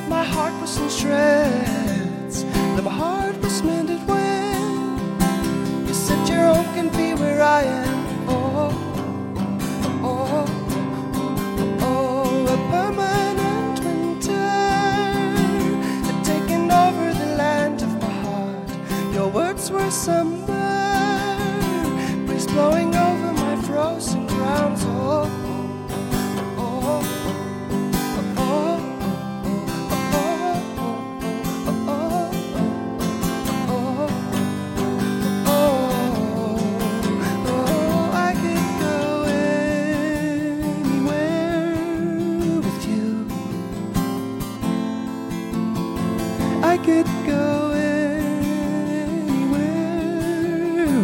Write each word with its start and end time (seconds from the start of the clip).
that 0.00 0.08
my 0.08 0.22
heart 0.22 0.54
was 0.60 0.78
in 0.78 0.88
shreds, 0.88 2.44
that 2.76 2.84
my 2.84 2.90
heart 2.90 3.36
was 3.42 3.64
mended 3.64 3.98
when 4.06 5.88
you 5.88 5.92
said 5.92 6.28
your 6.28 6.44
home 6.54 6.64
can 6.76 6.88
be 6.90 7.14
where 7.20 7.42
I 7.42 7.62
am. 7.64 8.04
Oh, 8.28 8.70
oh, 10.10 10.46
oh, 11.80 12.46
a 12.54 12.58
permanent 12.70 13.76
winter 13.84 14.50
had 16.06 16.24
taken 16.24 16.70
over 16.70 17.12
the 17.22 17.30
land 17.42 17.82
of 17.82 17.90
my 18.00 18.14
heart. 18.26 18.70
Your 19.12 19.28
words 19.28 19.68
were 19.68 19.90
summer, 19.90 20.37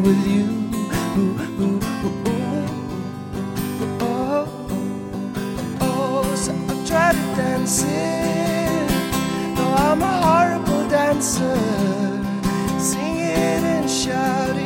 with 0.04 0.26
you. 0.26 0.44
Ooh, 1.16 1.38
ooh, 1.64 1.80
ooh, 2.04 2.28
ooh. 2.28 2.68
Oh, 4.00 4.46
oh, 5.80 6.34
so 6.34 6.52
I've 6.52 6.86
to 7.12 7.26
dance 7.34 7.82
it. 7.84 8.88
Though 9.56 9.74
I'm 9.86 10.02
a 10.02 10.14
horrible 10.26 10.88
dancer. 10.90 11.56
Sing 12.78 13.16
and 13.64 13.88
shout 13.88 14.56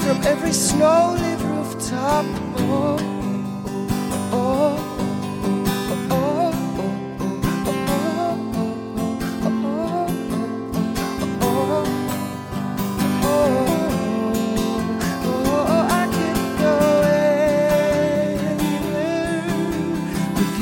from 0.00 0.22
every 0.24 0.52
snow-lit 0.52 1.40
rooftop. 1.40 2.24
Oh, 2.58 2.96
oh, 2.98 3.15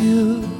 you. 0.04 0.53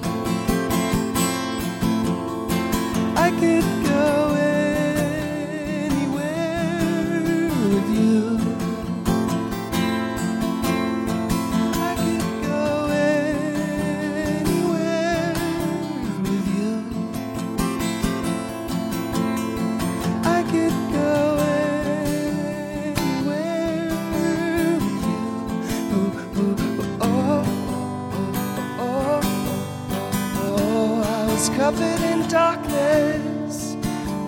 Covered 31.75 32.03
in 32.03 32.29
darkness 32.29 33.75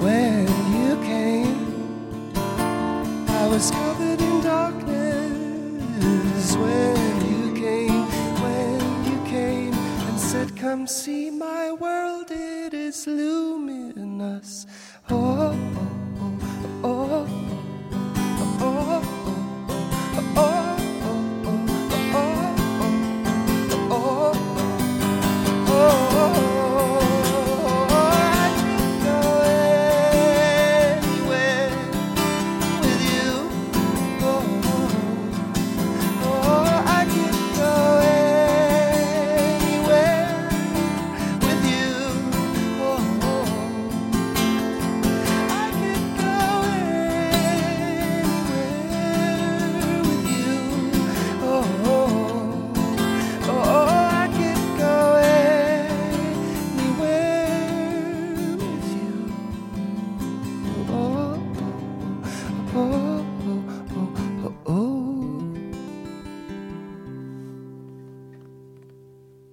when 0.00 0.48
you 0.74 0.96
came. 1.04 2.32
I 3.28 3.46
was 3.46 3.70
covered 3.70 4.20
in 4.20 4.40
darkness 4.42 4.96
when 6.56 6.96
you 7.30 7.54
came, 7.54 8.06
when 8.42 8.80
you 9.04 9.24
came 9.30 9.74
and 9.74 10.18
said, 10.18 10.56
Come 10.56 10.88
see 10.88 11.30
my 11.30 11.70
world, 11.70 12.32
it 12.32 12.74
is 12.74 13.06
luminous. 13.06 14.66
Oh, 15.08 15.54